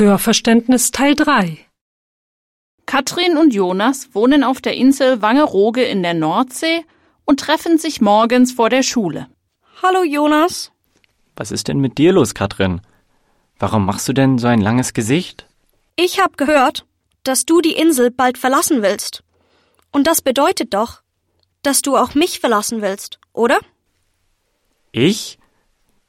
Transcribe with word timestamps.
Hörverständnis 0.00 0.92
Teil 0.92 1.14
3 1.14 1.58
Katrin 2.86 3.36
und 3.36 3.52
Jonas 3.52 4.08
wohnen 4.14 4.44
auf 4.44 4.62
der 4.62 4.74
Insel 4.74 5.20
Wangerooge 5.20 5.82
in 5.82 6.02
der 6.02 6.14
Nordsee 6.14 6.86
und 7.26 7.38
treffen 7.38 7.76
sich 7.76 8.00
morgens 8.00 8.50
vor 8.50 8.70
der 8.70 8.82
Schule. 8.82 9.28
Hallo 9.82 10.02
Jonas. 10.02 10.72
Was 11.36 11.50
ist 11.50 11.68
denn 11.68 11.80
mit 11.80 11.98
dir 11.98 12.12
los, 12.14 12.32
Katrin? 12.32 12.80
Warum 13.58 13.84
machst 13.84 14.08
du 14.08 14.14
denn 14.14 14.38
so 14.38 14.46
ein 14.46 14.62
langes 14.62 14.94
Gesicht? 14.94 15.46
Ich 15.96 16.18
hab 16.18 16.38
gehört, 16.38 16.86
dass 17.22 17.44
du 17.44 17.60
die 17.60 17.74
Insel 17.74 18.10
bald 18.10 18.38
verlassen 18.38 18.80
willst. 18.80 19.22
Und 19.92 20.06
das 20.06 20.22
bedeutet 20.22 20.72
doch, 20.72 21.02
dass 21.60 21.82
du 21.82 21.98
auch 21.98 22.14
mich 22.14 22.40
verlassen 22.40 22.80
willst, 22.80 23.20
oder? 23.34 23.58
Ich? 24.92 25.38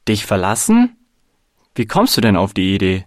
Dich 0.08 0.24
verlassen? 0.24 0.96
Wie 1.74 1.84
kommst 1.84 2.16
du 2.16 2.22
denn 2.22 2.38
auf 2.38 2.54
die 2.54 2.74
Idee? 2.74 3.04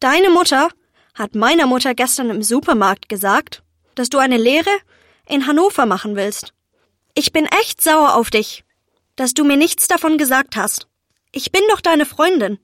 Deine 0.00 0.30
Mutter 0.30 0.70
hat 1.14 1.34
meiner 1.34 1.66
Mutter 1.66 1.94
gestern 1.94 2.30
im 2.30 2.42
Supermarkt 2.42 3.10
gesagt, 3.10 3.62
dass 3.94 4.08
du 4.08 4.16
eine 4.16 4.38
Lehre 4.38 4.70
in 5.28 5.46
Hannover 5.46 5.84
machen 5.84 6.16
willst. 6.16 6.54
Ich 7.14 7.32
bin 7.32 7.44
echt 7.44 7.82
sauer 7.82 8.14
auf 8.14 8.30
dich, 8.30 8.64
dass 9.16 9.34
du 9.34 9.44
mir 9.44 9.58
nichts 9.58 9.88
davon 9.88 10.16
gesagt 10.16 10.56
hast. 10.56 10.88
Ich 11.32 11.52
bin 11.52 11.60
doch 11.68 11.82
deine 11.82 12.06
Freundin. 12.06 12.58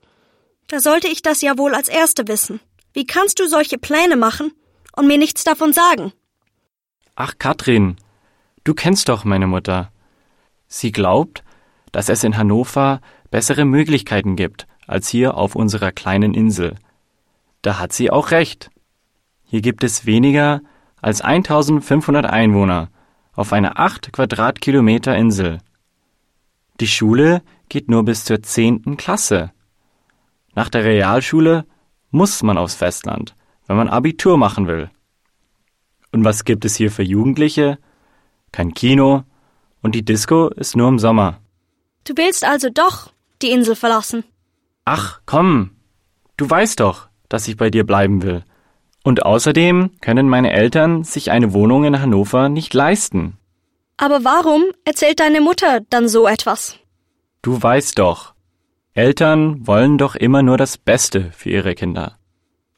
Da 0.67 0.79
sollte 0.79 1.07
ich 1.07 1.21
das 1.21 1.41
ja 1.41 1.59
wohl 1.59 1.75
als 1.75 1.89
Erste 1.89 2.27
wissen. 2.27 2.59
Wie 2.93 3.05
kannst 3.05 3.39
du 3.39 3.47
solche 3.47 3.77
Pläne 3.77 4.15
machen 4.15 4.51
und 4.95 5.05
mir 5.05 5.19
nichts 5.19 5.43
davon 5.43 5.73
sagen? 5.73 6.13
Ach, 7.15 7.35
Katrin, 7.37 7.97
du 8.63 8.73
kennst 8.73 9.09
doch 9.09 9.25
meine 9.25 9.45
Mutter. 9.45 9.91
Sie 10.67 10.91
glaubt, 10.91 11.43
dass 11.91 12.09
es 12.09 12.23
in 12.23 12.35
Hannover 12.35 12.99
bessere 13.29 13.65
Möglichkeiten 13.65 14.35
gibt 14.35 14.65
als 14.87 15.07
hier 15.07 15.37
auf 15.37 15.55
unserer 15.55 15.91
kleinen 15.91 16.33
Insel. 16.33 16.75
Da 17.67 17.79
hat 17.79 17.91
sie 17.91 18.11
auch 18.11 18.31
recht. 18.31 18.69
Hier 19.43 19.59
gibt 19.59 19.83
es 19.83 20.05
weniger 20.05 20.61
als 21.01 21.19
1500 21.19 22.25
Einwohner 22.25 22.87
auf 23.33 23.51
einer 23.51 23.77
8 23.77 24.13
Quadratkilometer 24.13 25.13
Insel. 25.17 25.57
Die 26.79 26.87
Schule 26.87 27.41
geht 27.67 27.89
nur 27.89 28.05
bis 28.05 28.23
zur 28.23 28.41
zehnten 28.41 28.95
Klasse. 28.95 29.51
Nach 30.55 30.69
der 30.69 30.85
Realschule 30.85 31.65
muss 32.09 32.41
man 32.41 32.57
aufs 32.57 32.75
Festland, 32.75 33.35
wenn 33.65 33.75
man 33.75 33.89
Abitur 33.89 34.37
machen 34.37 34.67
will. 34.67 34.89
Und 36.13 36.23
was 36.23 36.45
gibt 36.45 36.63
es 36.63 36.77
hier 36.77 36.89
für 36.89 37.03
Jugendliche? 37.03 37.79
Kein 38.53 38.73
Kino 38.73 39.25
und 39.81 39.93
die 39.93 40.05
Disco 40.05 40.47
ist 40.47 40.77
nur 40.77 40.87
im 40.87 40.99
Sommer. 40.99 41.41
Du 42.05 42.13
willst 42.15 42.45
also 42.45 42.69
doch 42.69 43.11
die 43.41 43.51
Insel 43.51 43.75
verlassen. 43.75 44.23
Ach, 44.85 45.19
komm. 45.25 45.71
Du 46.37 46.49
weißt 46.49 46.79
doch, 46.79 47.09
dass 47.29 47.47
ich 47.47 47.57
bei 47.57 47.69
dir 47.69 47.85
bleiben 47.85 48.21
will. 48.23 48.43
Und 49.03 49.25
außerdem 49.25 49.91
können 50.01 50.27
meine 50.27 50.51
Eltern 50.51 51.03
sich 51.03 51.31
eine 51.31 51.53
Wohnung 51.53 51.85
in 51.85 52.01
Hannover 52.01 52.49
nicht 52.49 52.73
leisten. 52.73 53.37
Aber 53.97 54.23
warum 54.23 54.63
erzählt 54.85 55.19
deine 55.19 55.41
Mutter 55.41 55.81
dann 55.89 56.07
so 56.07 56.27
etwas? 56.27 56.77
Du 57.41 57.61
weißt 57.61 57.97
doch. 57.99 58.33
Eltern 58.93 59.65
wollen 59.65 59.97
doch 59.97 60.15
immer 60.15 60.43
nur 60.43 60.57
das 60.57 60.77
Beste 60.77 61.31
für 61.31 61.49
ihre 61.49 61.75
Kinder. 61.75 62.17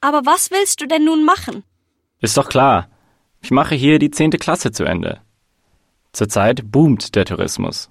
Aber 0.01 0.25
was 0.25 0.51
willst 0.51 0.81
du 0.81 0.85
denn 0.85 1.03
nun 1.05 1.25
machen? 1.25 1.63
Ist 2.19 2.37
doch 2.37 2.49
klar. 2.49 2.89
Ich 3.41 3.51
mache 3.51 3.75
hier 3.75 3.99
die 3.99 4.11
zehnte 4.11 4.37
Klasse 4.37 4.71
zu 4.71 4.83
Ende. 4.83 5.21
Zurzeit 6.11 6.71
boomt 6.71 7.15
der 7.15 7.25
Tourismus. 7.25 7.89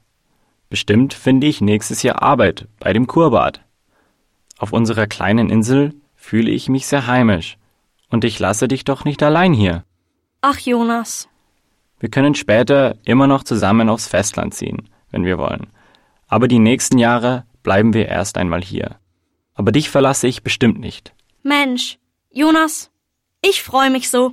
Bestimmt 0.68 1.14
finde 1.14 1.46
ich 1.46 1.60
nächstes 1.60 2.02
Jahr 2.02 2.22
Arbeit 2.22 2.68
bei 2.78 2.92
dem 2.92 3.06
Kurbad. 3.06 3.62
Auf 4.58 4.72
unserer 4.72 5.06
kleinen 5.06 5.48
Insel 5.50 5.94
fühle 6.28 6.50
ich 6.50 6.68
mich 6.68 6.86
sehr 6.86 7.06
heimisch. 7.06 7.56
Und 8.10 8.22
ich 8.22 8.38
lasse 8.38 8.68
dich 8.68 8.84
doch 8.84 9.06
nicht 9.06 9.22
allein 9.22 9.54
hier. 9.54 9.84
Ach, 10.42 10.58
Jonas. 10.58 11.26
Wir 12.00 12.10
können 12.10 12.34
später 12.34 12.96
immer 13.04 13.26
noch 13.26 13.44
zusammen 13.44 13.88
aufs 13.88 14.08
Festland 14.08 14.52
ziehen, 14.52 14.90
wenn 15.10 15.24
wir 15.24 15.38
wollen. 15.38 15.68
Aber 16.26 16.46
die 16.46 16.58
nächsten 16.58 16.98
Jahre 16.98 17.46
bleiben 17.62 17.94
wir 17.94 18.08
erst 18.08 18.36
einmal 18.36 18.62
hier. 18.62 18.96
Aber 19.54 19.72
dich 19.72 19.88
verlasse 19.88 20.28
ich 20.28 20.42
bestimmt 20.42 20.78
nicht. 20.78 21.14
Mensch, 21.42 21.98
Jonas, 22.30 22.90
ich 23.40 23.62
freue 23.62 23.88
mich 23.88 24.10
so. 24.10 24.32